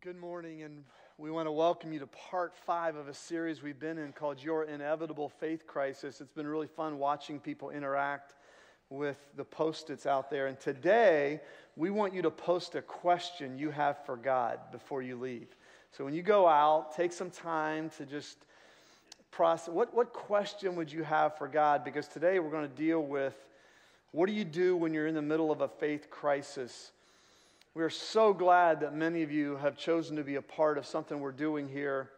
[0.00, 0.84] Good morning, and
[1.16, 4.40] we want to welcome you to part five of a series we've been in called
[4.40, 6.20] Your Inevitable Faith Crisis.
[6.20, 8.36] It's been really fun watching people interact
[8.90, 10.46] with the post its out there.
[10.46, 11.40] And today,
[11.74, 15.48] we want you to post a question you have for God before you leave.
[15.90, 18.38] So when you go out, take some time to just
[19.32, 21.82] process what, what question would you have for God?
[21.82, 23.34] Because today we're going to deal with
[24.12, 26.92] what do you do when you're in the middle of a faith crisis?
[27.74, 30.86] We are so glad that many of you have chosen to be a part of
[30.86, 32.10] something we're doing here.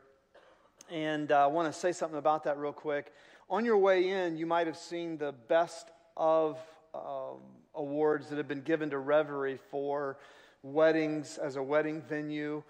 [0.91, 3.13] And uh, I want to say something about that real quick.
[3.51, 6.57] On your way in, you might have seen the best of
[6.95, 7.41] um,
[7.75, 10.19] awards that have been given to Reverie for
[10.63, 12.63] weddings as a wedding venue.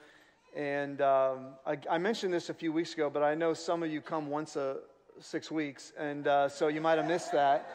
[0.57, 3.91] And um, I, I, mentioned this a few weeks ago, but I know some of
[3.91, 4.79] you come once a
[5.21, 7.71] six weeks, and uh, so you might have missed that.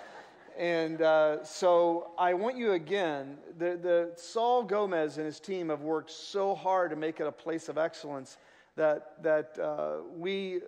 [0.57, 3.37] And uh, so I want you again.
[3.57, 7.31] The, the Saul Gomez and his team have worked so hard to make it a
[7.31, 8.37] place of excellence
[8.75, 10.61] that, that uh, we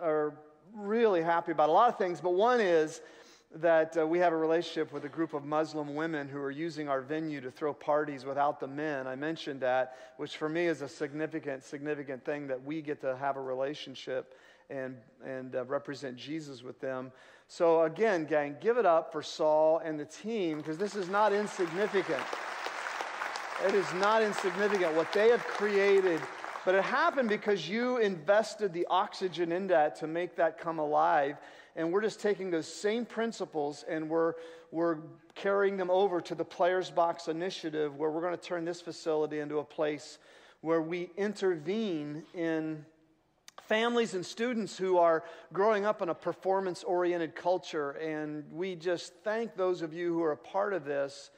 [0.00, 0.34] are
[0.74, 2.20] really happy about a lot of things.
[2.20, 3.00] But one is
[3.56, 6.88] that uh, we have a relationship with a group of Muslim women who are using
[6.88, 9.06] our venue to throw parties without the men.
[9.06, 13.16] I mentioned that, which for me is a significant, significant thing that we get to
[13.16, 14.34] have a relationship
[14.72, 17.12] and, and uh, represent Jesus with them.
[17.48, 21.32] So, again, gang, give it up for Saul and the team because this is not
[21.32, 22.22] insignificant.
[23.66, 26.20] It is not insignificant what they have created,
[26.64, 31.36] but it happened because you invested the oxygen in that to make that come alive.
[31.76, 34.34] And we're just taking those same principles and we're,
[34.70, 34.98] we're
[35.34, 39.40] carrying them over to the Players Box initiative, where we're going to turn this facility
[39.40, 40.18] into a place
[40.62, 42.84] where we intervene in
[43.72, 47.92] families and students who are growing up in a performance oriented culture.
[47.92, 51.30] And we just thank those of you who are a part of this.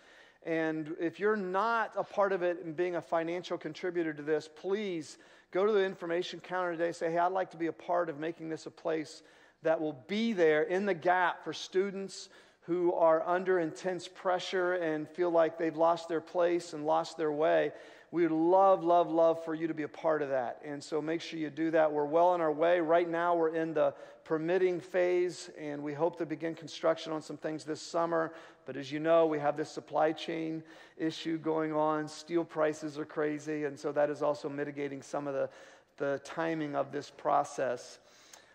[0.43, 4.51] And if you're not a part of it and being a financial contributor to this,
[4.53, 5.17] please
[5.53, 8.09] go to the information counter today and say, hey, I'd like to be a part
[8.09, 9.23] of making this a place
[9.63, 12.31] that will be there in the gap for students
[12.63, 17.31] who are under intense pressure and feel like they've lost their place and lost their
[17.31, 17.71] way.
[18.15, 20.61] We would love, love, love for you to be a part of that.
[20.65, 21.91] And so make sure you do that.
[21.91, 22.79] We're well on our way.
[22.79, 23.93] Right now, we're in the
[24.23, 28.33] permitting phase, and we hope to begin construction on some things this summer.
[28.67, 30.63] But as you know, we have this supply chain
[30.97, 32.07] issue going on.
[32.07, 35.51] Steel prices are crazy, and so that is also mitigating some of the,
[35.97, 37.99] the timing of this process.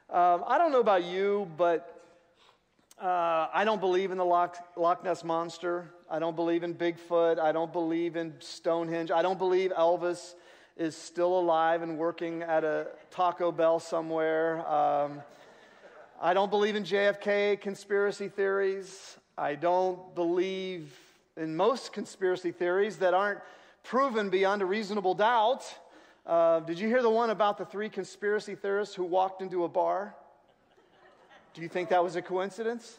[0.09, 2.01] Um, I don't know about you, but
[2.97, 5.91] uh, I don't believe in the Loch, Loch Ness Monster.
[6.11, 7.37] I don't believe in Bigfoot.
[7.37, 9.11] I don't believe in Stonehenge.
[9.11, 10.33] I don't believe Elvis
[10.75, 14.67] is still alive and working at a Taco Bell somewhere.
[14.67, 15.21] Um,
[16.19, 19.17] I don't believe in JFK conspiracy theories.
[19.37, 20.97] I don't believe
[21.37, 23.39] in most conspiracy theories that aren't
[23.83, 25.63] proven beyond a reasonable doubt.
[26.25, 29.69] Uh, did you hear the one about the three conspiracy theorists who walked into a
[29.69, 30.15] bar?
[31.53, 32.97] Do you think that was a coincidence?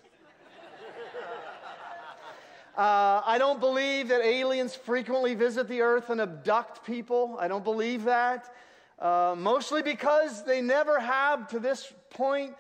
[2.77, 7.37] Uh, I don't believe that aliens frequently visit the earth and abduct people.
[7.41, 8.55] I don't believe that.
[8.99, 12.55] Uh, mostly because they never have, to this point,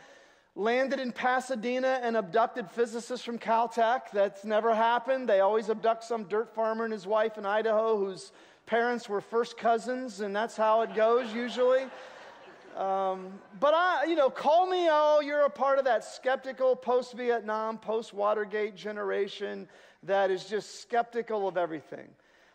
[0.56, 4.10] landed in Pasadena and abducted physicists from Caltech.
[4.12, 5.28] That's never happened.
[5.28, 8.32] They always abduct some dirt farmer and his wife in Idaho whose
[8.66, 11.84] parents were first cousins, and that's how it goes usually.
[12.80, 17.12] Um, but I, you know, call me, oh, you're a part of that skeptical post
[17.12, 19.68] Vietnam, post Watergate generation
[20.04, 22.08] that is just skeptical of everything.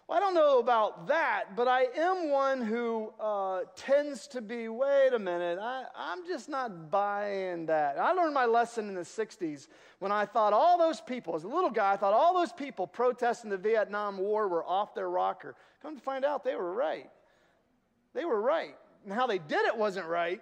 [0.07, 4.67] Well, I don't know about that, but I am one who uh, tends to be,
[4.67, 7.99] wait a minute, I, I'm just not buying that.
[7.99, 9.67] I learned my lesson in the 60s
[9.99, 12.87] when I thought all those people, as a little guy, I thought all those people
[12.87, 15.55] protesting the Vietnam War were off their rocker.
[15.83, 17.11] Come to find out, they were right.
[18.15, 18.75] They were right
[19.05, 20.41] and how they did it wasn't right,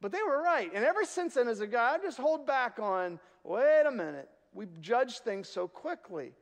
[0.00, 0.70] but they were right.
[0.74, 4.28] And ever since then, as a guy, I just hold back on wait a minute,
[4.52, 6.32] we judge things so quickly.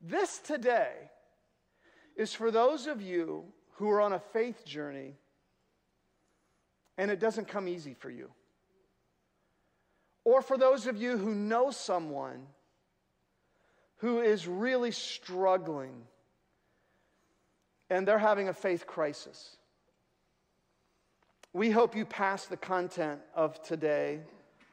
[0.00, 0.92] This today
[2.16, 5.14] is for those of you who are on a faith journey
[6.98, 8.30] and it doesn't come easy for you.
[10.24, 12.46] Or for those of you who know someone
[13.98, 15.94] who is really struggling
[17.90, 19.56] and they're having a faith crisis.
[21.56, 24.20] We hope you pass the content of today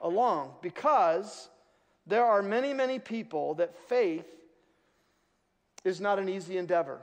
[0.01, 1.47] along because
[2.07, 4.25] there are many, many people that faith
[5.85, 6.99] is not an easy endeavor.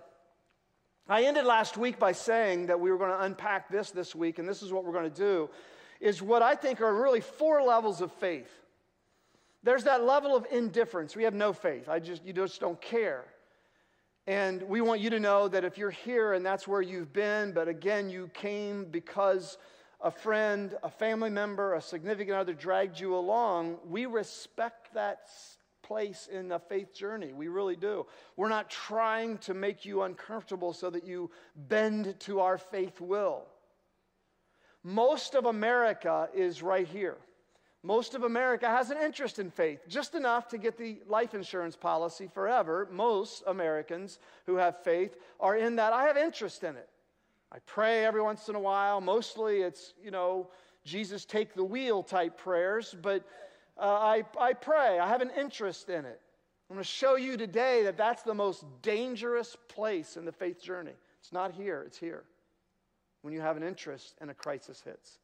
[1.09, 4.38] I ended last week by saying that we were going to unpack this this week,
[4.38, 5.49] and this is what we're going to do,
[5.99, 8.53] is what I think are really four levels of faith.
[9.62, 11.17] There's that level of indifference.
[11.17, 11.88] We have no faith.
[11.88, 13.25] I just, you just don't care.
[14.31, 17.50] And we want you to know that if you're here and that's where you've been,
[17.50, 19.59] but again, you came because
[20.00, 25.29] a friend, a family member, a significant other dragged you along, we respect that
[25.82, 27.32] place in the faith journey.
[27.32, 28.06] We really do.
[28.37, 33.49] We're not trying to make you uncomfortable so that you bend to our faith will.
[34.85, 37.17] Most of America is right here.
[37.82, 41.77] Most of America has an interest in faith, just enough to get the life insurance
[41.77, 42.87] policy forever.
[42.93, 45.93] Most Americans who have faith are in that.
[45.94, 46.88] I have interest in it.
[47.50, 49.00] I pray every once in a while.
[49.00, 50.49] Mostly it's, you know,
[50.85, 53.25] Jesus take the wheel type prayers, but
[53.79, 54.99] uh, I, I pray.
[54.99, 56.21] I have an interest in it.
[56.69, 60.62] I'm going to show you today that that's the most dangerous place in the faith
[60.62, 60.93] journey.
[61.19, 62.25] It's not here, it's here
[63.23, 65.19] when you have an interest and a crisis hits.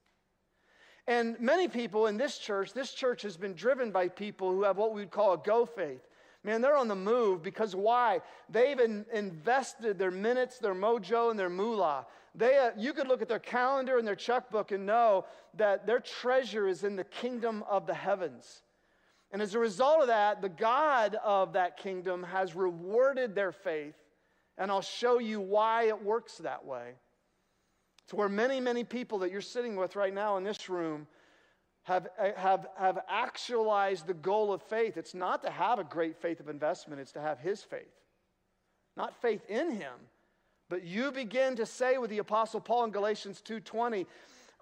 [1.09, 4.77] And many people in this church, this church has been driven by people who have
[4.77, 6.03] what we would call a go faith.
[6.43, 8.21] Man, they're on the move because why?
[8.49, 12.07] They've in, invested their minutes, their mojo, and their moolah.
[12.35, 15.25] They, uh, you could look at their calendar and their checkbook and know
[15.55, 18.63] that their treasure is in the kingdom of the heavens.
[19.33, 23.97] And as a result of that, the God of that kingdom has rewarded their faith.
[24.59, 26.93] And I'll show you why it works that way.
[28.09, 31.07] To where many, many people that you're sitting with right now in this room
[31.83, 34.97] have, have, have actualized the goal of faith.
[34.97, 37.83] It's not to have a great faith of investment, it's to have His faith.
[38.97, 39.93] Not faith in Him,
[40.69, 44.07] but you begin to say with the Apostle Paul in Galatians 2:20,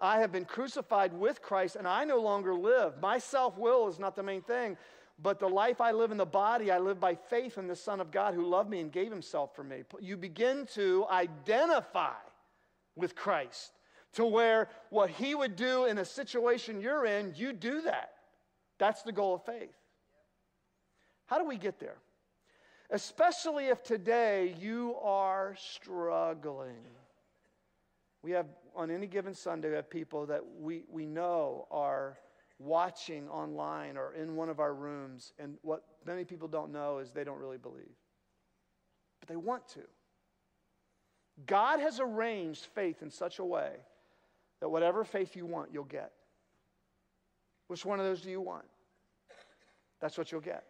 [0.00, 3.00] I have been crucified with Christ and I no longer live.
[3.00, 4.76] My self will is not the main thing,
[5.22, 8.00] but the life I live in the body, I live by faith in the Son
[8.00, 9.84] of God who loved me and gave himself for me.
[10.00, 12.16] You begin to identify
[12.96, 13.72] with Christ
[14.14, 18.12] to where what he would do in a situation you're in, you do that.
[18.78, 19.74] That's the goal of faith.
[21.26, 21.96] How do we get there?
[22.90, 26.84] Especially if today you are struggling.
[28.22, 32.18] We have, on any given Sunday, we have people that we, we know are
[32.58, 37.12] watching online or in one of our rooms, and what many people don't know is
[37.12, 37.96] they don't really believe.
[39.20, 39.82] But they want to.
[41.46, 43.72] God has arranged faith in such a way
[44.60, 46.12] that whatever faith you want, you'll get.
[47.66, 48.64] Which one of those do you want?
[50.00, 50.64] That's what you'll get.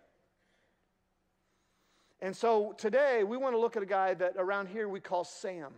[2.20, 5.24] And so today we want to look at a guy that around here we call
[5.24, 5.72] Sam.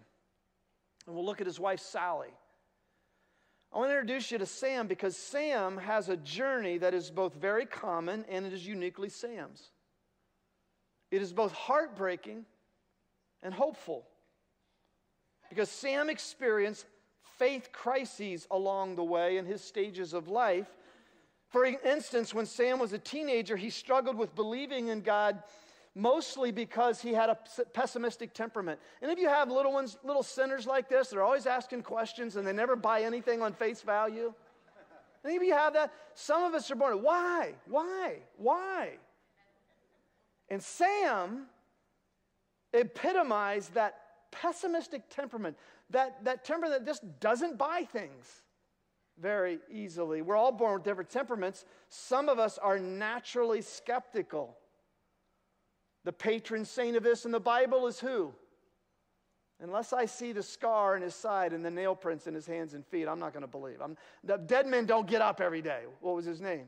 [1.06, 2.28] And we'll look at his wife, Sally.
[3.72, 7.34] I want to introduce you to Sam because Sam has a journey that is both
[7.34, 9.70] very common and it is uniquely Sam's.
[11.10, 12.44] It is both heartbreaking
[13.42, 14.06] and hopeful.
[15.48, 16.86] Because Sam experienced
[17.38, 20.66] faith crises along the way in his stages of life.
[21.48, 25.42] For instance, when Sam was a teenager, he struggled with believing in God
[25.94, 27.38] mostly because he had a
[27.72, 28.78] pessimistic temperament.
[29.00, 32.46] And if you have little ones, little sinners like this, they're always asking questions and
[32.46, 34.34] they never buy anything on face value.
[35.24, 35.92] Any of you have that?
[36.14, 37.54] Some of us are born, why?
[37.66, 38.18] Why?
[38.36, 38.98] Why?
[40.50, 41.46] And Sam
[42.72, 45.56] epitomized that pessimistic temperament,
[45.90, 48.42] that, that temperament that just doesn't buy things
[49.20, 50.22] very easily.
[50.22, 51.64] We're all born with different temperaments.
[51.88, 54.56] Some of us are naturally skeptical.
[56.04, 58.32] The patron saint of this in the Bible is who?
[59.60, 62.74] Unless I see the scar in his side and the nail prints in his hands
[62.74, 63.80] and feet, I'm not going to believe.
[63.80, 65.84] I'm, the dead men don't get up every day.
[66.00, 66.66] What was his name?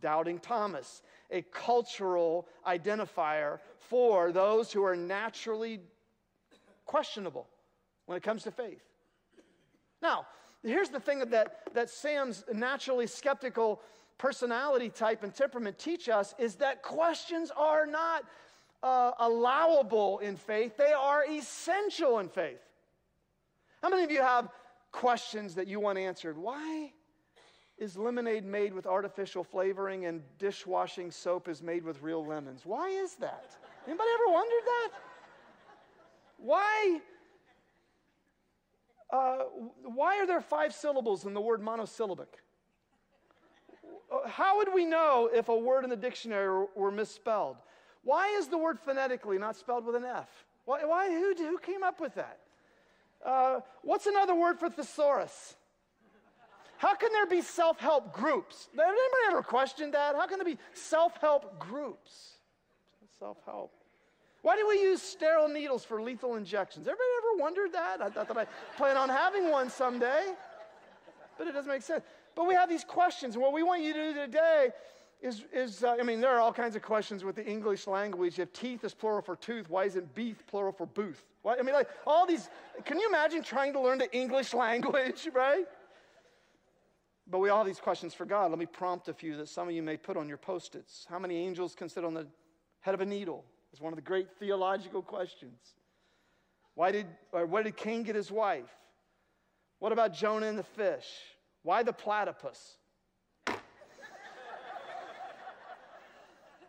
[0.00, 5.80] Doubting Thomas, a cultural identifier for those who are naturally
[6.86, 7.46] questionable
[8.06, 8.82] when it comes to faith.
[10.00, 10.26] Now,
[10.62, 13.82] here's the thing that, that Sam's naturally skeptical
[14.18, 18.24] personality type and temperament teach us is that questions are not
[18.82, 22.60] uh, allowable in faith, they are essential in faith.
[23.82, 24.48] How many of you have
[24.92, 26.38] questions that you want answered?
[26.38, 26.92] Why
[27.78, 32.62] is lemonade made with artificial flavoring and dishwashing soap is made with real lemons?
[32.64, 33.56] Why is that?
[33.86, 34.88] Anybody ever wondered that?
[36.38, 37.00] Why?
[39.10, 39.38] Uh,
[39.84, 42.42] why are there five syllables in the word monosyllabic?
[44.12, 47.56] Uh, how would we know if a word in the dictionary were misspelled?
[48.02, 50.28] Why is the word phonetically not spelled with an F?
[50.64, 52.38] Why, why who, who came up with that?
[53.24, 55.56] Uh, what's another word for thesaurus?
[56.78, 58.68] How can there be self help groups?
[58.72, 58.96] Anybody
[59.28, 60.14] ever questioned that?
[60.14, 62.34] How can there be self help groups?
[63.18, 63.72] Self help.
[64.46, 66.86] Why do we use sterile needles for lethal injections?
[66.86, 68.00] Everybody ever wondered that?
[68.00, 68.44] I thought that I
[68.76, 70.22] plan on having one someday,
[71.36, 72.04] but it doesn't make sense.
[72.36, 74.68] But we have these questions, and what we want you to do today
[75.20, 78.38] is, is uh, I mean, there are all kinds of questions with the English language.
[78.38, 81.24] If teeth is plural for tooth, why isn't beef plural for booth?
[81.42, 82.48] Why, I mean, like all these,
[82.84, 85.64] can you imagine trying to learn the English language, right?
[87.28, 88.52] But we all have these questions for God.
[88.52, 91.04] Let me prompt a few that some of you may put on your post its.
[91.10, 92.28] How many angels can sit on the
[92.82, 93.44] head of a needle?
[93.76, 95.60] It's one of the great theological questions.
[96.76, 98.74] Why did, or where did Cain get his wife?
[99.80, 101.04] What about Jonah and the fish?
[101.62, 102.78] Why the platypus?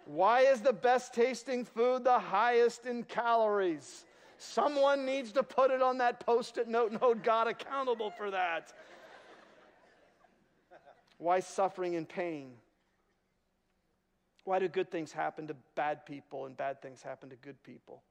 [0.03, 4.03] Why is the best tasting food the highest in calories?
[4.37, 8.31] Someone needs to put it on that post it note and hold God accountable for
[8.31, 8.73] that.
[11.19, 12.51] Why suffering and pain?
[14.47, 18.01] Why do good things happen to bad people and bad things happen to good people?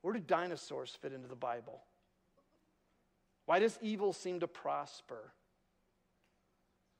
[0.00, 1.82] Where do dinosaurs fit into the Bible?
[3.44, 5.34] Why does evil seem to prosper?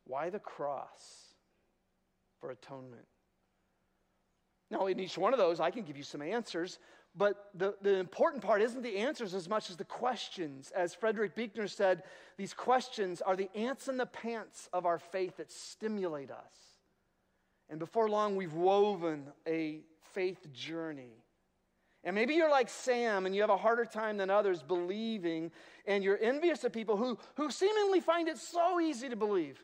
[0.04, 1.32] Why the cross
[2.42, 3.06] for atonement?
[4.70, 6.78] Now, in each one of those, I can give you some answers,
[7.16, 10.70] but the, the important part isn't the answers as much as the questions.
[10.76, 12.02] As Frederick Buechner said,
[12.36, 16.67] these questions are the ants in the pants of our faith that stimulate us.
[17.70, 19.80] And before long, we've woven a
[20.14, 21.12] faith journey.
[22.04, 25.50] And maybe you're like Sam and you have a harder time than others believing,
[25.86, 29.62] and you're envious of people who, who seemingly find it so easy to believe.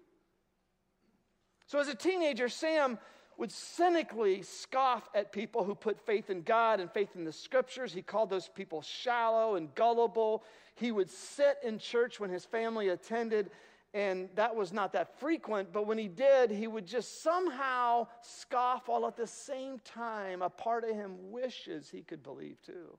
[1.67, 2.99] So, as a teenager, Sam
[3.37, 7.93] would cynically scoff at people who put faith in God and faith in the scriptures.
[7.93, 10.45] He called those people shallow and gullible.
[10.77, 13.51] He would sit in church when his family attended,
[13.95, 18.89] and that was not that frequent, but when he did, he would just somehow scoff
[18.89, 22.99] while at the same time a part of him wishes he could believe too.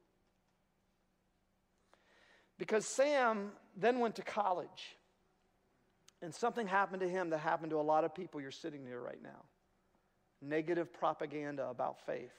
[2.57, 4.95] Because Sam then went to college,
[6.21, 9.01] and something happened to him that happened to a lot of people you're sitting near
[9.01, 9.43] right now
[10.41, 12.33] negative propaganda about faith.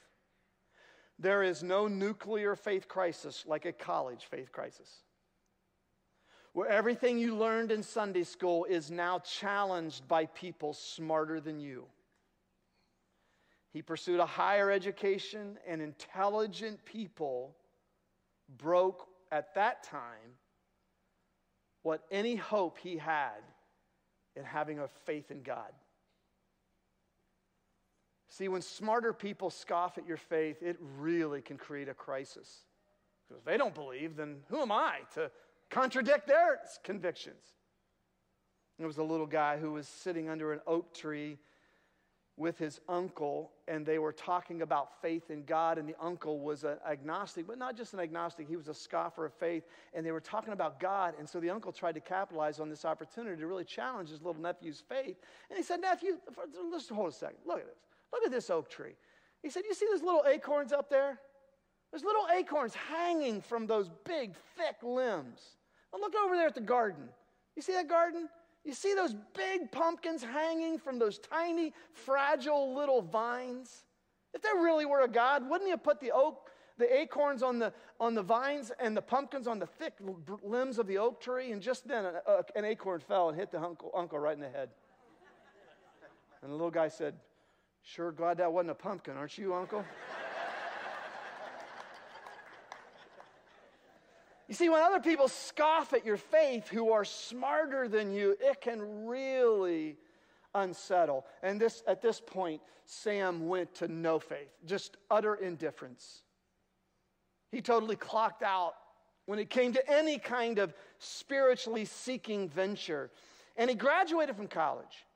[1.18, 5.02] There is no nuclear faith crisis like a college faith crisis,
[6.56, 11.84] where everything you learned in Sunday school is now challenged by people smarter than you.
[13.75, 17.54] He pursued a higher education, and intelligent people
[18.56, 20.38] broke at that time
[21.82, 23.42] what any hope he had
[24.34, 25.75] in having a faith in God.
[28.30, 32.64] See, when smarter people scoff at your faith, it really can create a crisis.
[33.28, 35.30] Because if they don't believe, then who am I to
[35.70, 37.42] contradict their convictions?
[38.78, 41.38] There was a little guy who was sitting under an oak tree
[42.37, 45.78] with his uncle, and they were talking about faith in God.
[45.78, 49.25] And the uncle was an agnostic, but not just an agnostic, he was a scoffer
[49.25, 49.64] of faith.
[49.94, 51.14] And they were talking about God.
[51.18, 54.40] And so the uncle tried to capitalize on this opportunity to really challenge his little
[54.40, 55.16] nephew's faith.
[55.49, 56.18] And he said, Nephew,
[56.70, 57.38] let's hold a second.
[57.46, 57.78] Look at this.
[58.12, 58.94] Look at this oak tree.
[59.42, 61.18] He said, You see those little acorns up there?
[61.90, 65.55] There's little acorns hanging from those big, thick limbs.
[66.00, 67.08] Look over there at the garden.
[67.56, 68.28] You see that garden?
[68.64, 73.84] You see those big pumpkins hanging from those tiny, fragile little vines?
[74.34, 77.58] If there really were a God, wouldn't he have put the oak, the acorns on
[77.58, 79.94] the, on the vines and the pumpkins on the thick
[80.42, 81.52] limbs of the oak tree?
[81.52, 82.06] And just then,
[82.54, 84.70] an acorn fell and hit the uncle, uncle right in the head.
[86.42, 87.14] And the little guy said,
[87.82, 89.84] Sure glad that wasn't a pumpkin, aren't you, Uncle?
[94.48, 98.60] You see, when other people scoff at your faith who are smarter than you, it
[98.60, 99.96] can really
[100.54, 101.26] unsettle.
[101.42, 106.22] And this, at this point, Sam went to no faith, just utter indifference.
[107.50, 108.74] He totally clocked out
[109.26, 113.10] when it came to any kind of spiritually seeking venture.
[113.56, 115.06] And he graduated from college.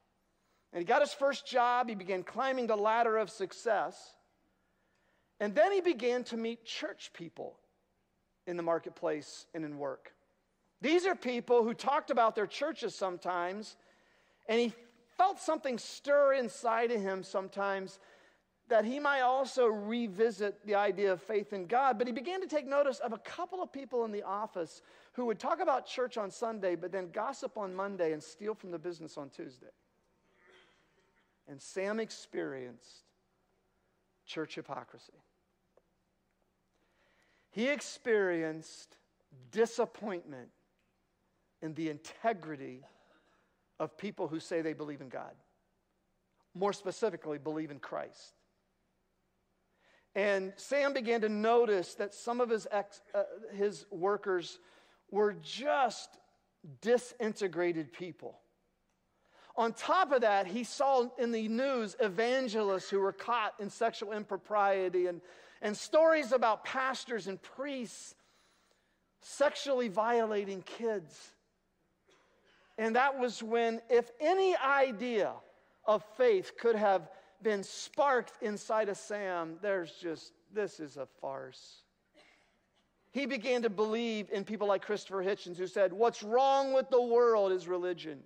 [0.73, 1.89] And he got his first job.
[1.89, 4.15] He began climbing the ladder of success.
[5.39, 7.57] And then he began to meet church people
[8.51, 10.13] in the marketplace and in work.
[10.83, 13.77] These are people who talked about their churches sometimes,
[14.49, 14.75] and he
[15.17, 17.99] felt something stir inside of him sometimes
[18.69, 21.99] that he might also revisit the idea of faith in God.
[21.99, 24.81] But he began to take notice of a couple of people in the office
[25.13, 28.71] who would talk about church on Sunday, but then gossip on Monday and steal from
[28.71, 29.67] the business on Tuesday.
[31.49, 33.03] And Sam experienced
[34.25, 35.13] church hypocrisy.
[37.51, 38.97] He experienced
[39.53, 40.51] disappointment
[41.63, 42.83] in the integrity
[43.79, 45.35] of people who say they believe in God.
[46.55, 48.35] More specifically, believe in Christ.
[50.15, 53.23] And Sam began to notice that some of his, ex, uh,
[53.55, 54.59] his workers
[55.11, 56.19] were just
[56.83, 58.39] disintegrated people
[59.57, 64.13] On top of that, he saw in the news evangelists who were caught in sexual
[64.13, 65.21] impropriety and,
[65.63, 68.15] and stories about pastors and priests
[69.21, 71.35] sexually violating kids.
[72.79, 75.33] And that was when, if any idea
[75.85, 77.11] of faith could have
[77.43, 81.83] been sparked inside of Sam, there's just, this is a farce.
[83.13, 87.03] He began to believe in people like Christopher Hitchens, who said, What's wrong with the
[87.03, 88.21] world is religion.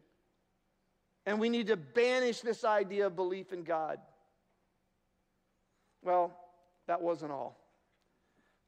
[1.27, 3.99] And we need to banish this idea of belief in God.
[6.03, 6.39] Well,
[6.87, 7.59] that wasn't all,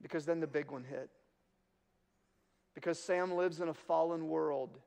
[0.03, 1.11] because then the big one hit.
[2.75, 4.79] Because Sam lives in a fallen world,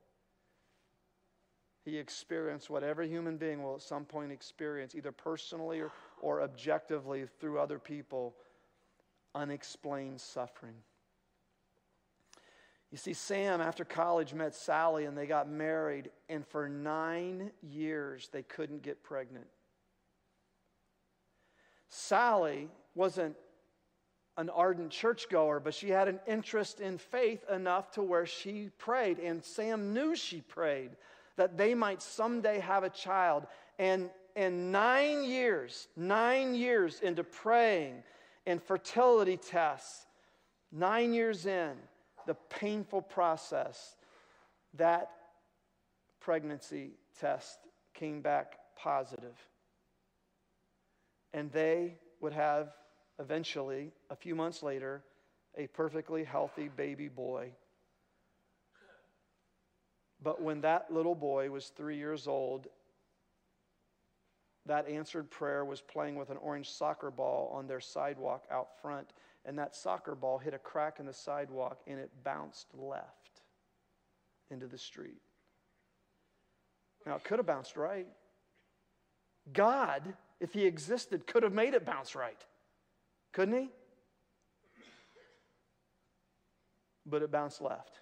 [1.84, 6.42] he experienced what every human being will at some point experience, either personally or, or
[6.42, 8.36] objectively through other people
[9.34, 10.76] unexplained suffering.
[12.92, 18.30] You see, Sam, after college, met Sally and they got married, and for nine years
[18.32, 19.48] they couldn't get pregnant.
[21.88, 23.34] Sally wasn't
[24.36, 29.20] an ardent churchgoer, but she had an interest in faith enough to where she prayed,
[29.20, 30.92] and Sam knew she prayed
[31.38, 33.48] that they might someday have a child.
[33.80, 38.04] And, and nine years, nine years into praying
[38.46, 40.06] and fertility tests,
[40.70, 41.72] nine years in,
[42.28, 43.96] the painful process,
[44.74, 45.10] that
[46.20, 47.60] pregnancy test
[47.94, 49.38] came back positive.
[51.34, 52.74] And they would have
[53.20, 55.04] eventually, a few months later,
[55.58, 57.52] a perfectly healthy baby boy.
[60.22, 62.68] But when that little boy was three years old,
[64.66, 69.14] that answered prayer was playing with an orange soccer ball on their sidewalk out front
[69.46, 73.42] and that soccer ball hit a crack in the sidewalk and it bounced left
[74.52, 75.22] into the street.
[77.06, 78.08] Now, it could have bounced right.
[79.54, 82.44] God, if He existed, could have made it bounce right.
[83.32, 83.70] Couldn't He?
[87.06, 88.00] But it bounced left.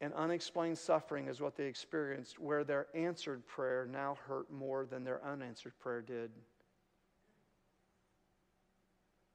[0.00, 5.04] And unexplained suffering is what they experienced, where their answered prayer now hurt more than
[5.04, 6.32] their unanswered prayer did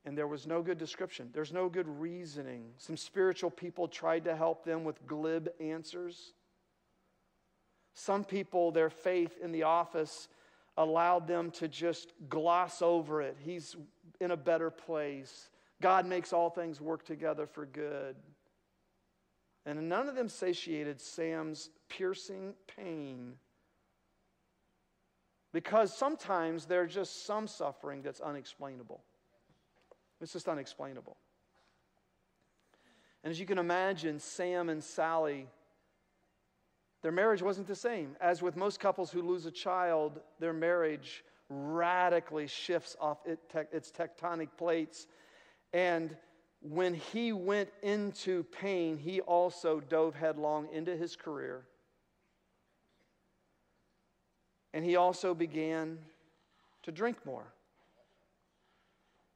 [0.07, 1.27] and there was no good description.
[1.33, 2.69] There's no good reasoning.
[2.77, 6.31] Some spiritual people tried to help them with glib answers.
[7.93, 10.29] Some people, their faith in the office
[10.77, 13.37] allowed them to just gloss over it.
[13.39, 13.75] He's
[14.21, 15.49] in a better place.
[15.81, 18.15] God makes all things work together for good.
[19.65, 23.33] And none of them satiated Sam's piercing pain.
[25.51, 29.01] Because sometimes there's just some suffering that's unexplainable.
[30.21, 31.17] It's just unexplainable.
[33.23, 35.47] And as you can imagine, Sam and Sally,
[37.01, 38.15] their marriage wasn't the same.
[38.19, 44.49] As with most couples who lose a child, their marriage radically shifts off its tectonic
[44.57, 45.07] plates.
[45.73, 46.15] And
[46.61, 51.65] when he went into pain, he also dove headlong into his career.
[54.73, 55.99] And he also began
[56.83, 57.53] to drink more.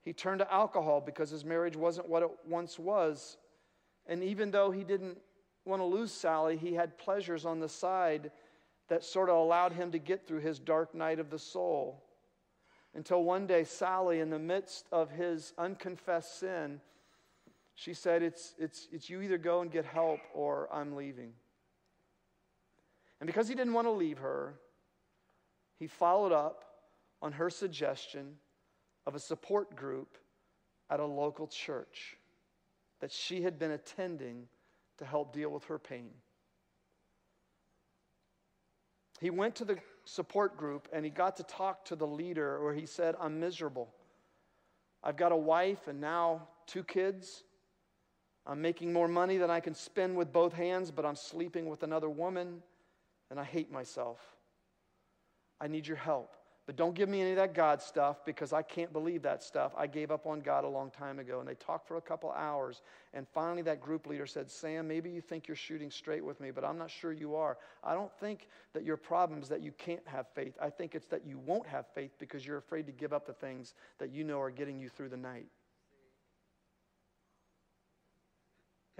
[0.03, 3.37] He turned to alcohol because his marriage wasn't what it once was.
[4.07, 5.17] And even though he didn't
[5.65, 8.31] want to lose Sally, he had pleasures on the side
[8.89, 12.03] that sort of allowed him to get through his dark night of the soul.
[12.93, 16.81] Until one day, Sally, in the midst of his unconfessed sin,
[17.75, 21.33] she said, It's, it's, it's you either go and get help or I'm leaving.
[23.19, 24.55] And because he didn't want to leave her,
[25.77, 26.65] he followed up
[27.21, 28.35] on her suggestion
[29.05, 30.17] of a support group
[30.89, 32.17] at a local church
[32.99, 34.47] that she had been attending
[35.01, 36.11] to help deal with her pain.
[39.19, 42.73] He went to the support group and he got to talk to the leader where
[42.73, 43.89] he said, I'm miserable.
[45.03, 47.43] I've got a wife and now two kids.
[48.45, 51.81] I'm making more money than I can spend with both hands, but I'm sleeping with
[51.81, 52.61] another woman
[53.31, 54.19] and I hate myself.
[55.59, 56.35] I need your help.
[56.67, 59.71] But don't give me any of that God stuff because I can't believe that stuff.
[59.75, 61.39] I gave up on God a long time ago.
[61.39, 62.83] And they talked for a couple hours.
[63.13, 66.51] And finally, that group leader said, Sam, maybe you think you're shooting straight with me,
[66.51, 67.57] but I'm not sure you are.
[67.83, 70.53] I don't think that your problem is that you can't have faith.
[70.61, 73.33] I think it's that you won't have faith because you're afraid to give up the
[73.33, 75.47] things that you know are getting you through the night.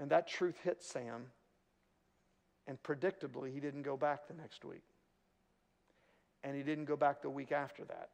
[0.00, 1.26] And that truth hit Sam.
[2.66, 4.82] And predictably, he didn't go back the next week
[6.44, 8.10] and he didn't go back the week after that.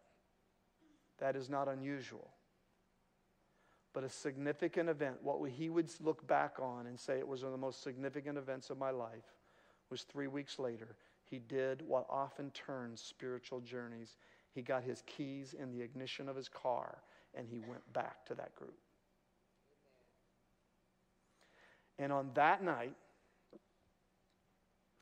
[1.18, 2.28] That is not unusual.
[3.92, 7.48] But a significant event, what he would look back on and say it was one
[7.48, 9.34] of the most significant events of my life,
[9.90, 10.96] was three weeks later.
[11.30, 14.16] he did what often turns spiritual journeys.
[14.54, 17.02] He got his keys in the ignition of his car
[17.34, 18.78] and he went back to that group.
[21.98, 22.94] And on that night,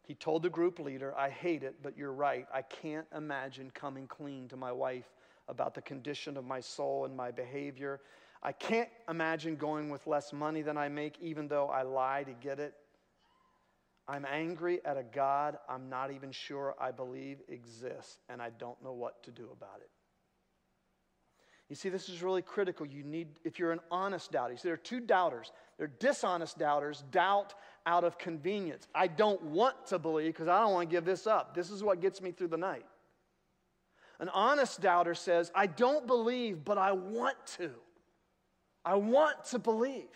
[0.07, 2.47] he told the group leader, I hate it, but you're right.
[2.55, 5.13] I can't imagine coming clean to my wife
[5.49, 8.01] about the condition of my soul and my behavior.
[8.41, 12.33] I can't imagine going with less money than I make, even though I lie to
[12.33, 12.75] get it.
[14.07, 18.81] I'm angry at a God I'm not even sure I believe exists, and I don't
[18.85, 19.91] know what to do about it.
[21.69, 22.87] You see, this is really critical.
[22.87, 25.51] You need, if you're an honest doubter, you see, there are two doubters.
[25.79, 27.55] They're dishonest doubters, doubt
[27.87, 28.89] out of convenience.
[28.95, 31.55] I don't want to believe because I don't want to give this up.
[31.55, 32.85] This is what gets me through the night.
[34.19, 37.71] An honest doubter says, I don't believe, but I want to.
[38.85, 40.09] I want to believe.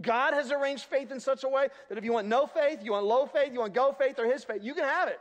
[0.00, 2.92] God has arranged faith in such a way that if you want no faith, you
[2.92, 5.20] want low faith, you want go faith or his faith, you can have it.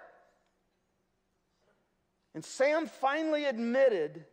[2.34, 4.24] And Sam finally admitted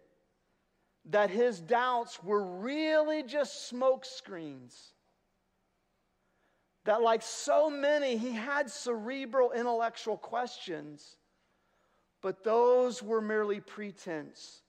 [1.06, 4.92] that his doubts were really just smoke screens.
[6.88, 11.18] That, like so many, he had cerebral intellectual questions,
[12.22, 14.62] but those were merely pretense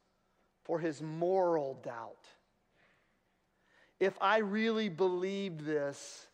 [0.65, 2.27] for his moral doubt.
[4.01, 6.27] If I really believed this,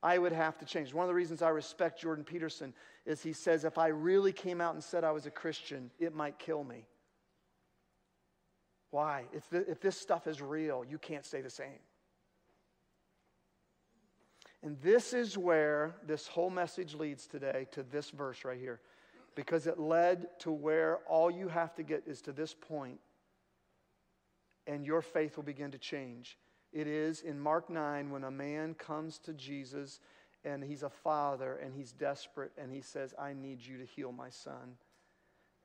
[0.00, 0.94] I would have to change.
[0.94, 2.72] One of the reasons I respect Jordan Peterson
[3.04, 6.14] is he says, if I really came out and said I was a Christian, it
[6.14, 6.86] might kill me.
[8.92, 9.24] Why?
[9.32, 11.80] If, the, if this stuff is real, you can't stay the same.
[14.64, 18.80] And this is where this whole message leads today to this verse right here.
[19.34, 22.98] Because it led to where all you have to get is to this point,
[24.66, 26.38] and your faith will begin to change.
[26.72, 30.00] It is in Mark 9 when a man comes to Jesus
[30.44, 34.12] and he's a father and he's desperate and he says, I need you to heal
[34.12, 34.76] my son.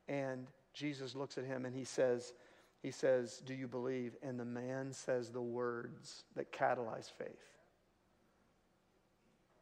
[0.09, 2.33] And Jesus looks at him and he says,
[2.81, 4.15] he says, Do you believe?
[4.21, 7.58] And the man says the words that catalyze faith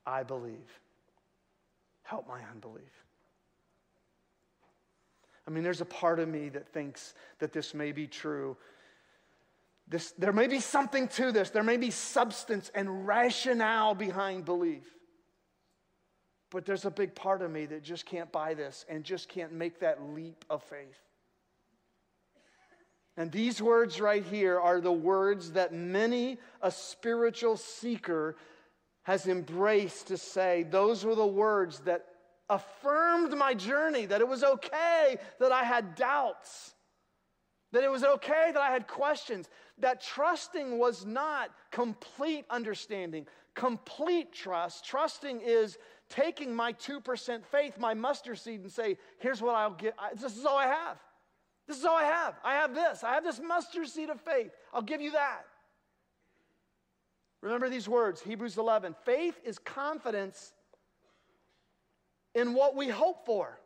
[0.08, 0.80] I believe.
[2.04, 2.84] Help my unbelief.
[5.46, 8.56] I mean, there's a part of me that thinks that this may be true.
[9.88, 11.50] This, there may be something to this.
[11.50, 14.86] There may be substance and rationale behind belief.
[16.50, 19.52] But there's a big part of me that just can't buy this and just can't
[19.52, 21.00] make that leap of faith.
[23.17, 28.38] And these words right here are the words that many a spiritual seeker
[29.08, 32.04] has embraced to say, those were the words that
[32.50, 36.74] affirmed my journey, that it was okay that I had doubts,
[37.72, 44.34] that it was okay that I had questions, that trusting was not complete understanding, complete
[44.34, 44.86] trust.
[44.86, 45.78] Trusting is
[46.10, 49.96] taking my 2% faith, my mustard seed, and say, here's what I'll get.
[50.22, 50.98] This is all I have.
[51.65, 52.36] This is all I have.
[52.43, 53.06] I have this.
[53.06, 54.52] I have this mustard seed of faith.
[54.74, 55.46] I'll give you that.
[57.41, 58.95] Remember these words, Hebrews 11.
[59.06, 60.54] Faith is confidence
[62.34, 63.60] in what we hope for.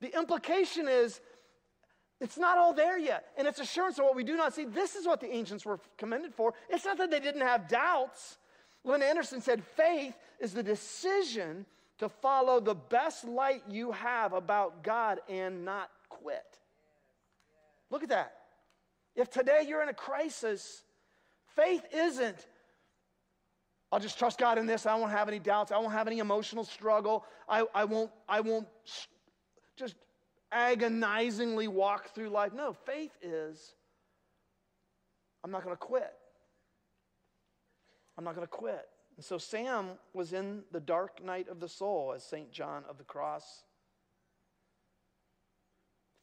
[0.00, 1.20] The implication is
[2.22, 3.26] it's not all there yet.
[3.36, 4.64] And it's assurance of what we do not see.
[4.64, 6.54] This is what the ancients were commended for.
[6.70, 8.38] It's not that they didn't have doubts.
[8.84, 11.66] Lynn Anderson said faith is the decision
[11.98, 16.58] to follow the best light you have about God and not quit.
[17.90, 18.34] Look at that.
[19.16, 20.84] If today you're in a crisis,
[21.56, 22.46] faith isn't,
[23.92, 24.86] I'll just trust God in this.
[24.86, 25.70] I won't have any doubts.
[25.70, 27.26] I won't have any emotional struggle.
[27.46, 28.66] I, I, won't, I won't
[29.76, 29.96] just
[30.50, 32.54] agonizingly walk through life.
[32.54, 33.74] No, faith is,
[35.44, 36.14] I'm not going to quit.
[38.16, 38.88] I'm not going to quit.
[39.16, 42.50] And so Sam was in the dark night of the soul, as St.
[42.50, 43.64] John of the Cross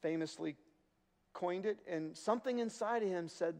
[0.01, 0.55] famously
[1.34, 3.53] coined it, and something inside of him said,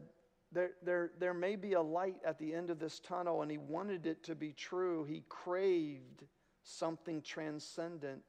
[0.52, 3.58] there, there, there may be a light at the end of this tunnel, and he
[3.58, 5.04] wanted it to be true.
[5.04, 6.24] He craved
[6.64, 8.22] something transcendent.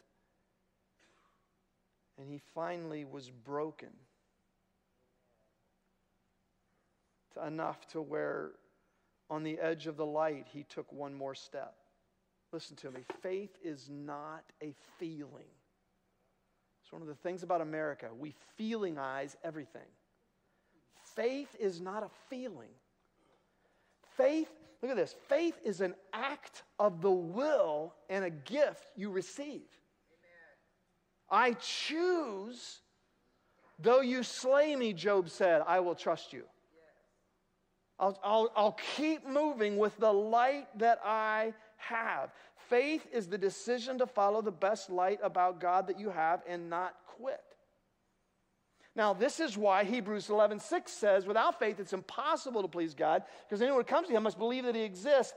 [2.17, 3.89] And he finally was broken
[7.45, 8.51] enough to where,
[9.29, 11.75] on the edge of the light, he took one more step.
[12.51, 15.49] Listen to me faith is not a feeling.
[16.84, 18.10] It's one of the things about America.
[18.17, 19.88] We feelingize everything.
[21.21, 22.71] Faith is not a feeling.
[24.17, 24.49] Faith,
[24.81, 29.62] look at this faith is an act of the will and a gift you receive.
[31.29, 32.79] I choose,
[33.77, 36.43] though you slay me, Job said, I will trust you.
[37.99, 42.31] I'll, I'll, I'll keep moving with the light that I have.
[42.67, 46.67] Faith is the decision to follow the best light about God that you have and
[46.67, 47.50] not quit.
[48.95, 53.23] Now, this is why Hebrews 11 6 says, without faith, it's impossible to please God,
[53.47, 55.34] because anyone who comes to him must believe that he exists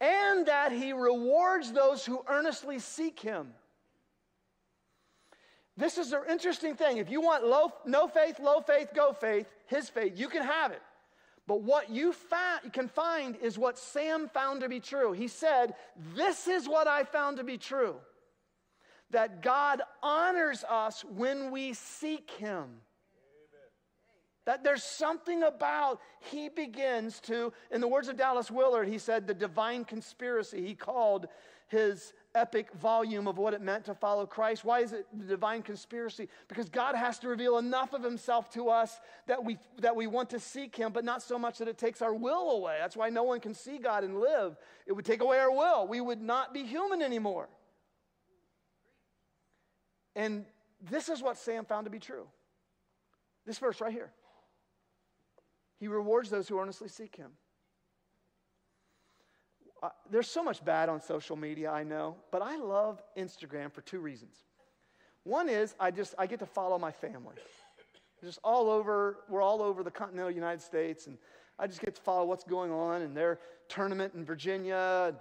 [0.00, 3.48] and that he rewards those who earnestly seek him.
[5.76, 6.98] This is an interesting thing.
[6.98, 10.72] If you want low, no faith, low faith, go faith, his faith, you can have
[10.72, 10.82] it.
[11.46, 15.12] But what you, fa- you can find is what Sam found to be true.
[15.12, 15.74] He said,
[16.14, 17.96] This is what I found to be true
[19.10, 22.66] that God honors us when we seek him.
[24.48, 29.26] That there's something about, he begins to, in the words of Dallas Willard, he said
[29.26, 30.66] the divine conspiracy.
[30.66, 31.26] He called
[31.66, 34.64] his epic volume of what it meant to follow Christ.
[34.64, 36.30] Why is it the divine conspiracy?
[36.48, 40.30] Because God has to reveal enough of himself to us that we, that we want
[40.30, 42.78] to seek him, but not so much that it takes our will away.
[42.80, 44.56] That's why no one can see God and live.
[44.86, 45.86] It would take away our will.
[45.86, 47.50] We would not be human anymore.
[50.16, 50.46] And
[50.80, 52.26] this is what Sam found to be true.
[53.44, 54.10] This verse right here.
[55.78, 57.30] He rewards those who earnestly seek him.
[59.82, 63.80] Uh, there's so much bad on social media, I know, but I love Instagram for
[63.82, 64.34] two reasons.
[65.22, 67.36] One is I just I get to follow my family.
[68.24, 71.16] Just all over, we're all over the continental United States, and
[71.58, 73.38] I just get to follow what's going on in their
[73.68, 75.14] tournament in Virginia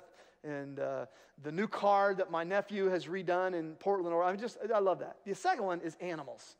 [0.43, 1.05] and uh,
[1.43, 4.15] the new car that my nephew has redone in Portland.
[4.15, 5.17] Or I just I love that.
[5.25, 6.55] The second one is animals.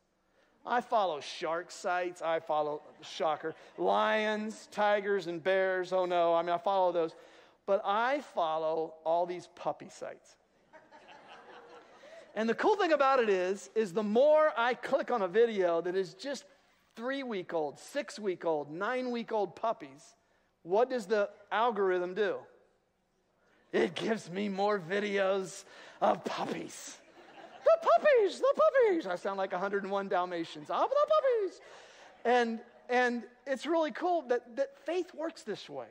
[0.67, 2.21] I follow shark sites.
[2.21, 5.93] I follow, shocker, lions, tigers, and bears.
[5.93, 7.15] Oh no, I mean, I follow those.
[7.65, 10.35] But I follow all these puppy sites.
[12.35, 15.81] and the cool thing about it is, is the more I click on a video
[15.81, 16.43] that is just
[16.95, 20.15] three week old, six week old, nine week old puppies,
[20.63, 22.37] what does the algorithm do?
[23.71, 25.63] It gives me more videos
[26.01, 26.97] of puppies
[27.67, 29.07] the puppies, the puppies.
[29.07, 30.67] I sound like 101 Dalmatians.
[30.69, 31.61] Ah, the puppies.
[32.25, 35.87] And, and it's really cool that, that faith works this way.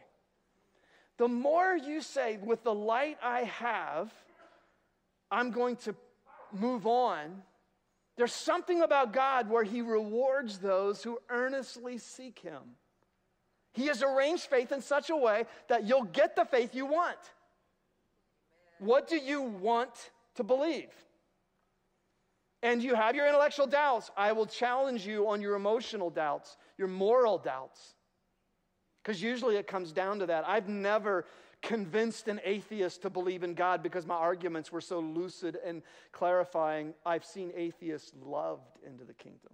[1.19, 4.13] The more you say, with the light I have,
[5.31, 5.95] I'm going to
[6.53, 7.43] move on,
[8.17, 12.63] there's something about God where He rewards those who earnestly seek Him.
[13.73, 17.19] He has arranged faith in such a way that you'll get the faith you want.
[18.79, 20.89] What do you want to believe?
[22.67, 26.89] And you have your intellectual doubts, I will challenge you on your emotional doubts, your
[26.89, 27.95] moral doubts.
[29.03, 30.43] Because usually it comes down to that.
[30.49, 31.27] I've never
[31.63, 36.93] convinced an atheist to believe in God because my arguments were so lucid and clarifying.
[37.05, 39.53] I've seen atheists loved into the kingdom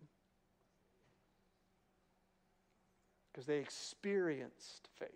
[3.30, 5.10] because they experienced faith.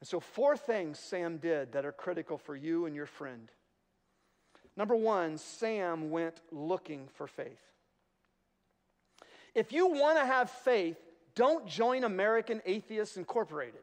[0.00, 3.52] And so, four things Sam did that are critical for you and your friend.
[4.78, 7.58] Number one, Sam went looking for faith.
[9.52, 10.96] If you want to have faith,
[11.34, 13.80] don't join American Atheists Incorporated.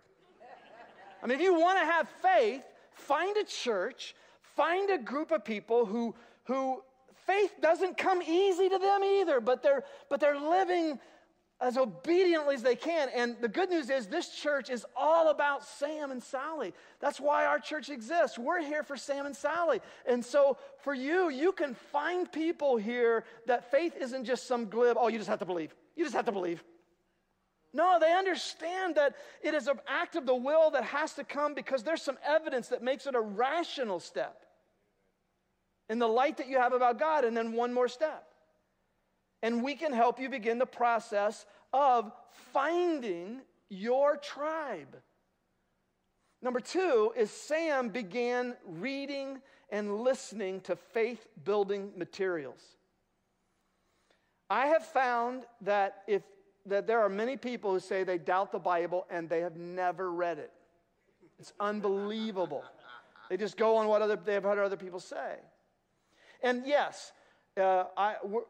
[1.21, 5.43] I mean, if you want to have faith, find a church, find a group of
[5.43, 6.81] people who, who
[7.27, 10.97] faith doesn't come easy to them either, but they're, but they're living
[11.61, 13.09] as obediently as they can.
[13.15, 16.73] And the good news is, this church is all about Sam and Sally.
[16.99, 18.37] That's why our church exists.
[18.37, 19.79] We're here for Sam and Sally.
[20.05, 24.97] And so, for you, you can find people here that faith isn't just some glib,
[24.99, 25.73] oh, you just have to believe.
[25.95, 26.63] You just have to believe.
[27.73, 31.53] No, they understand that it is an act of the will that has to come
[31.53, 34.45] because there's some evidence that makes it a rational step
[35.89, 38.27] in the light that you have about God, and then one more step
[39.41, 42.11] and we can help you begin the process of
[42.53, 44.95] finding your tribe.
[46.41, 52.61] Number two is Sam began reading and listening to faith building materials.
[54.49, 56.21] I have found that if
[56.65, 60.11] that there are many people who say they doubt the Bible and they have never
[60.11, 60.51] read it.
[61.39, 62.63] It's unbelievable.
[63.29, 65.35] They just go on what other, they've heard other people say.
[66.41, 67.11] And yes,
[67.57, 68.41] uh, I, we're,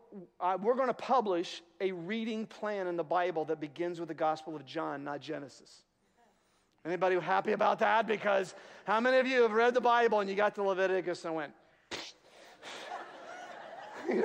[0.62, 4.56] we're going to publish a reading plan in the Bible that begins with the Gospel
[4.56, 5.84] of John, not Genesis.
[6.86, 8.08] Anybody happy about that?
[8.08, 8.54] Because
[8.86, 11.52] how many of you have read the Bible and you got to Leviticus and went,
[14.10, 14.22] you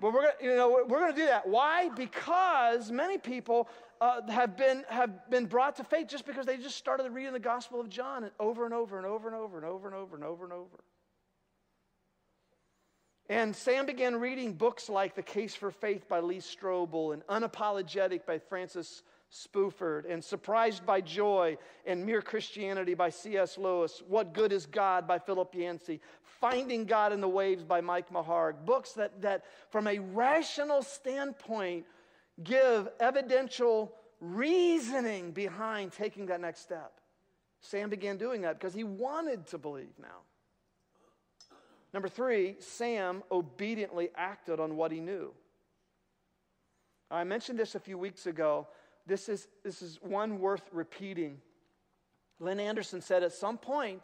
[0.00, 1.48] but we're gonna, you know, we're gonna do that.
[1.48, 1.88] Why?
[1.90, 3.68] Because many people
[4.00, 7.38] uh, have been have been brought to faith just because they just started reading the
[7.38, 10.16] Gospel of John over and over and over and over and over and over and
[10.16, 10.44] over and over.
[10.44, 10.76] And over.
[13.28, 18.24] And Sam began reading books like The Case for Faith by Lee Strobel and Unapologetic
[18.24, 23.58] by Francis Spufford, and Surprised by Joy and Mere Christianity by C.S.
[23.58, 28.10] Lewis, What Good is God by Philip Yancey, Finding God in the Waves by Mike
[28.10, 31.84] McHargue, books that, that from a rational standpoint
[32.44, 36.92] give evidential reasoning behind taking that next step.
[37.60, 40.20] Sam began doing that because he wanted to believe now.
[41.96, 45.32] Number three, Sam obediently acted on what he knew.
[47.10, 48.66] I mentioned this a few weeks ago.
[49.06, 51.38] This is, this is one worth repeating.
[52.38, 54.02] Lynn Anderson said at some point,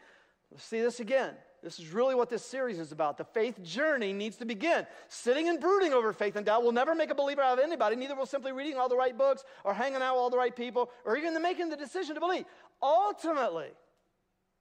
[0.50, 1.34] let's see this again.
[1.62, 3.18] This is really what this series is about.
[3.18, 4.86] The faith journey needs to begin.
[5.08, 7.96] Sitting and brooding over faith and doubt will never make a believer out of anybody.
[7.96, 10.56] Neither will simply reading all the right books or hanging out with all the right
[10.56, 12.46] people or even making the decision to believe.
[12.82, 13.68] Ultimately,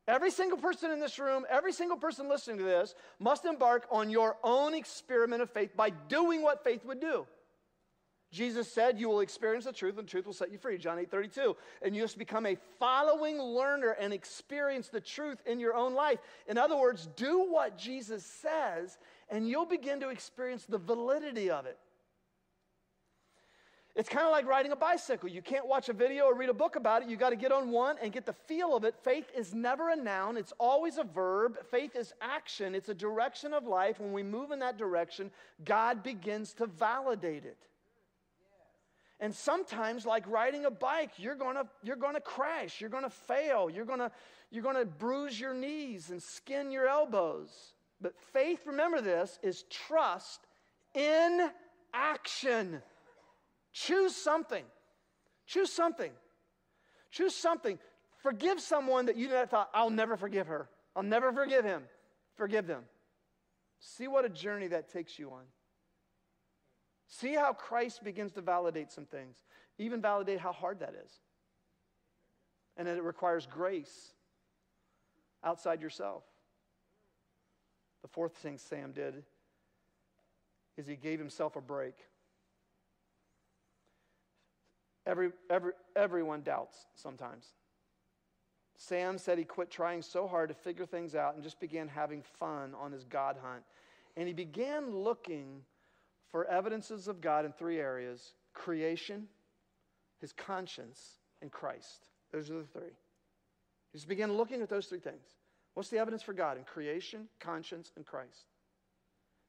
[0.08, 4.10] every single person in this room, every single person listening to this must embark on
[4.10, 7.26] your own experiment of faith by doing what faith would do.
[8.32, 10.78] Jesus said, You will experience the truth, and the truth will set you free.
[10.78, 11.56] John 8 32.
[11.82, 16.20] And you must become a following learner and experience the truth in your own life.
[16.48, 18.98] In other words, do what Jesus says,
[19.30, 21.78] and you'll begin to experience the validity of it.
[23.96, 25.28] It's kind of like riding a bicycle.
[25.28, 27.10] You can't watch a video or read a book about it.
[27.10, 28.96] You got to get on one and get the feel of it.
[29.04, 31.58] Faith is never a noun, it's always a verb.
[31.70, 34.00] Faith is action, it's a direction of life.
[34.00, 35.30] When we move in that direction,
[35.66, 37.58] God begins to validate it.
[39.20, 43.86] And sometimes, like riding a bike, you're gonna, you're gonna crash, you're gonna fail, you're
[43.86, 44.12] gonna,
[44.50, 47.74] you're gonna bruise your knees and skin your elbows.
[48.00, 50.48] But faith, remember this, is trust
[50.96, 51.52] in
[51.94, 52.82] action.
[53.72, 54.64] Choose something.
[55.46, 56.12] Choose something.
[57.10, 57.80] Choose something.
[58.22, 60.70] Forgive someone that you thought, I'll never forgive her.
[60.96, 61.84] I'll never forgive him.
[62.36, 62.84] Forgive them.
[63.80, 65.44] See what a journey that takes you on.
[67.08, 69.38] See how Christ begins to validate some things,
[69.78, 71.12] even validate how hard that is.
[72.78, 74.14] And that it requires grace
[75.44, 76.24] outside yourself.
[78.02, 79.24] The fourth thing Sam did
[80.78, 81.96] is he gave himself a break.
[85.06, 87.48] Every, every, everyone doubts sometimes.
[88.78, 92.24] Sam said he quit trying so hard to figure things out and just began having
[92.40, 93.64] fun on his God hunt.
[94.18, 95.62] And he began looking
[96.32, 99.28] for evidences of God in three areas creation,
[100.20, 102.10] his conscience, and Christ.
[102.32, 102.94] Those are the three.
[103.92, 105.26] He just began looking at those three things.
[105.74, 108.46] What's the evidence for God in creation, conscience, and Christ?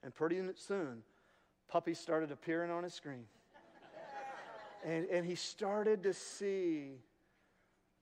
[0.02, 1.02] And pretty soon,
[1.68, 3.24] puppies started appearing on his screen.
[4.84, 7.00] And, and he started to see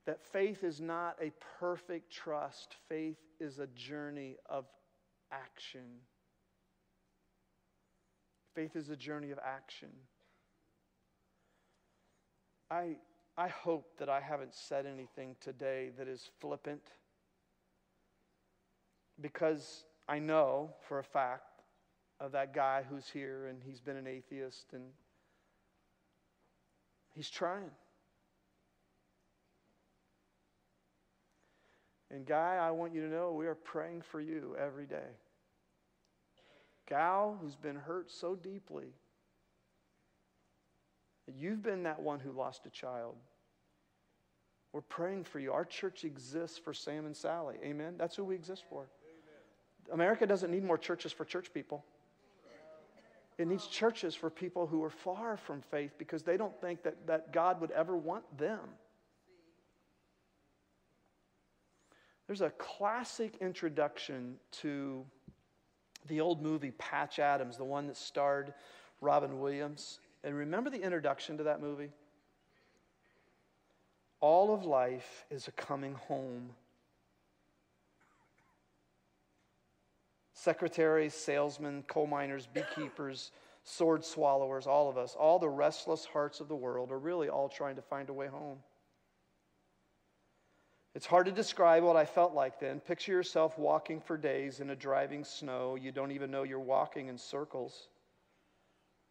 [0.07, 4.65] that faith is not a perfect trust, faith is a journey of
[5.31, 6.01] action.
[8.55, 9.91] Faith is a journey of action.
[12.71, 12.97] I,
[13.37, 16.83] I hope that I haven't said anything today that is flippant
[19.21, 21.63] because I know for a fact
[22.21, 24.85] of that guy who's here and he's been an atheist and
[27.15, 27.71] he's trying.
[32.11, 35.17] And, Guy, I want you to know we are praying for you every day
[36.91, 38.89] gal who's been hurt so deeply.
[41.33, 43.15] You've been that one who lost a child.
[44.73, 45.53] We're praying for you.
[45.53, 47.57] Our church exists for Sam and Sally.
[47.65, 47.95] Amen?
[47.97, 48.81] That's who we exist for.
[48.81, 49.95] Amen.
[49.95, 51.85] America doesn't need more churches for church people.
[53.41, 57.07] It needs churches for people who are far from faith because they don't think that,
[57.07, 58.61] that God would ever want them.
[62.27, 65.07] There's a classic introduction to
[66.07, 68.53] the old movie Patch Adams, the one that starred
[69.01, 70.01] Robin Williams.
[70.23, 71.89] And remember the introduction to that movie?
[74.21, 76.51] All of life is a coming home.
[80.43, 83.31] Secretaries, salesmen, coal miners, beekeepers,
[83.63, 87.47] sword swallowers, all of us, all the restless hearts of the world are really all
[87.47, 88.57] trying to find a way home.
[90.95, 92.81] It's hard to describe what I felt like then.
[92.81, 95.77] Picture yourself walking for days in a driving snow.
[95.77, 97.89] You don't even know you're walking in circles.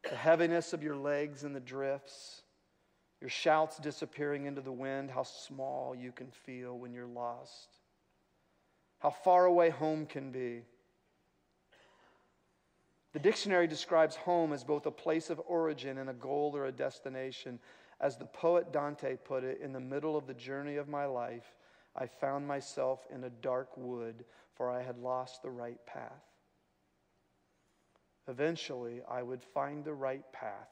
[0.09, 2.41] The heaviness of your legs in the drifts,
[3.21, 7.77] your shouts disappearing into the wind, how small you can feel when you're lost,
[8.97, 10.63] how far away home can be.
[13.13, 16.71] The dictionary describes home as both a place of origin and a goal or a
[16.71, 17.59] destination.
[17.99, 21.55] As the poet Dante put it, in the middle of the journey of my life,
[21.95, 26.23] I found myself in a dark wood, for I had lost the right path.
[28.27, 30.69] Eventually, I would find the right path,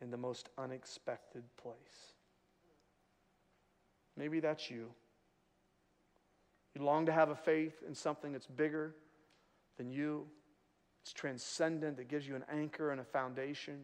[0.00, 2.14] in the most unexpected place.
[4.16, 4.90] Maybe that's you.
[6.74, 8.94] You long to have a faith in something that's bigger
[9.76, 10.26] than you,
[11.08, 13.80] it's transcendent, it gives you an anchor and a foundation.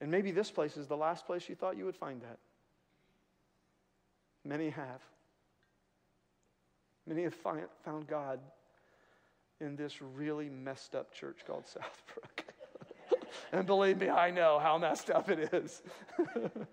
[0.00, 2.38] And maybe this place is the last place you thought you would find that.
[4.44, 5.00] Many have.
[7.06, 7.34] Many have
[7.84, 8.40] found God
[9.60, 12.42] in this really messed up church called Southbrook.
[13.52, 15.82] and believe me, I know how messed up it is.
[16.34, 16.66] but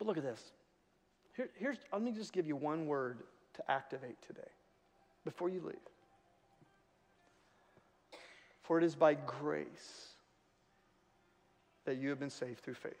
[0.00, 0.42] look at this.
[1.36, 3.20] Here, here's, let me just give you one word
[3.54, 4.50] to activate today
[5.24, 5.91] before you leave.
[8.72, 10.14] For it is by grace
[11.84, 12.94] that you have been saved through faith.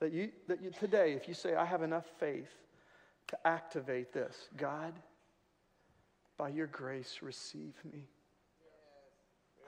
[0.00, 2.48] That you, that you today, if you say, I have enough faith
[3.26, 4.94] to activate this, God,
[6.38, 8.08] by your grace, receive me.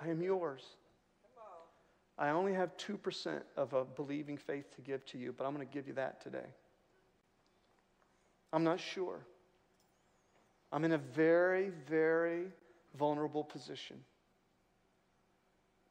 [0.00, 0.64] I am yours.
[2.16, 5.68] I only have 2% of a believing faith to give to you, but I'm going
[5.68, 6.48] to give you that today.
[8.54, 9.20] I'm not sure.
[10.72, 12.46] I'm in a very, very
[12.96, 13.98] vulnerable position.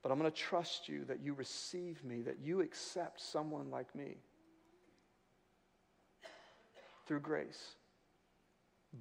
[0.01, 3.93] But I'm going to trust you that you receive me, that you accept someone like
[3.95, 4.17] me
[7.07, 7.75] through grace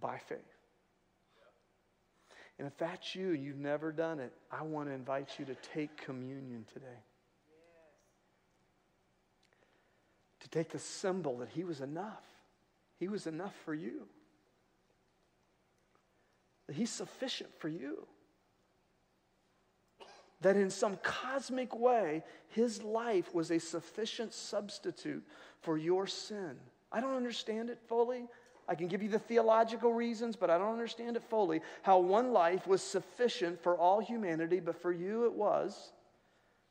[0.01, 0.39] by faith.
[2.59, 5.57] And if that's you, and you've never done it, I want to invite you to
[5.75, 6.87] take communion today.
[10.41, 12.25] To take the symbol that He was enough.
[13.01, 14.07] He was enough for you.
[16.73, 18.07] That He's sufficient for you.
[20.41, 25.23] That in some cosmic way, His life was a sufficient substitute
[25.61, 26.57] for your sin.
[26.91, 28.27] I don't understand it fully.
[28.67, 31.61] I can give you the theological reasons, but I don't understand it fully.
[31.83, 35.93] How one life was sufficient for all humanity, but for you it was.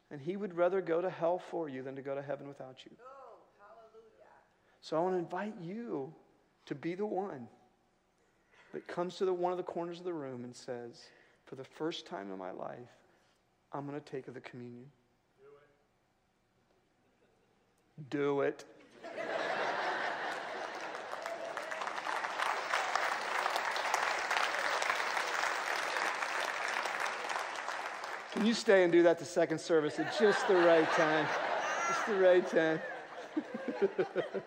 [0.09, 2.77] And he would rather go to hell for you than to go to heaven without
[2.85, 2.91] you.
[2.99, 3.37] Oh,
[4.81, 6.11] so I want to invite you
[6.65, 7.47] to be the one
[8.73, 11.07] that comes to the, one of the corners of the room and says,
[11.45, 12.77] For the first time in my life,
[13.73, 14.85] I'm going to take the communion.
[18.09, 18.09] Do it.
[18.09, 18.65] Do it.
[28.41, 31.27] Can you stay and do that the second service at just the right time?
[31.87, 32.79] Just the right time.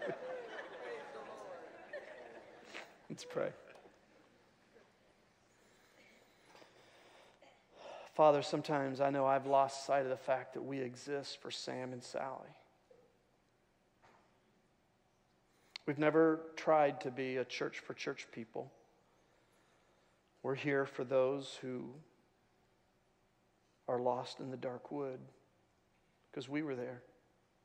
[3.09, 3.51] Let's pray.
[8.15, 11.93] Father, sometimes I know I've lost sight of the fact that we exist for Sam
[11.93, 12.55] and Sally.
[15.87, 18.73] We've never tried to be a church for church people.
[20.45, 21.91] We're here for those who
[23.89, 25.19] are lost in the dark wood
[26.31, 27.03] because we were there.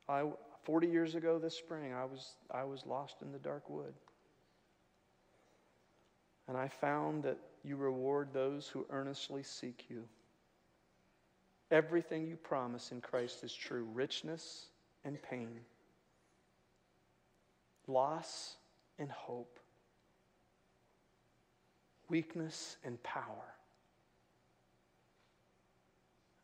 [0.08, 0.24] I,
[0.64, 3.94] 40 years ago this spring, I was, I was lost in the dark wood.
[6.48, 10.04] And I found that you reward those who earnestly seek you.
[11.72, 14.68] Everything you promise in Christ is true richness
[15.06, 15.60] and pain,
[17.88, 18.56] loss
[18.98, 19.60] and hope,
[22.10, 23.54] weakness and power.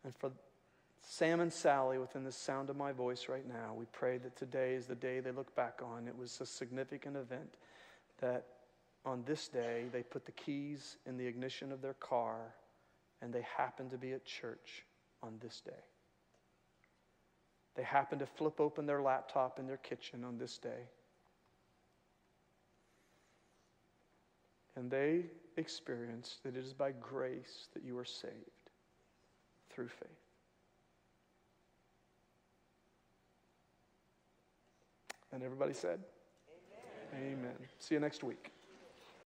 [0.04, 0.30] And for
[1.00, 4.74] Sam and Sally, within the sound of my voice right now, we pray that today
[4.74, 6.06] is the day they look back on.
[6.06, 7.54] It was a significant event
[8.20, 8.46] that
[9.04, 12.54] on this day they put the keys in the ignition of their car
[13.22, 14.85] and they happened to be at church
[15.22, 15.72] on this day.
[17.74, 20.88] They happened to flip open their laptop in their kitchen on this day.
[24.76, 25.24] And they
[25.56, 28.34] experienced that it is by grace that you are saved
[29.70, 30.08] through faith.
[35.32, 36.00] And everybody said,
[37.14, 37.38] Amen.
[37.38, 37.56] Amen.
[37.78, 38.52] See you next week.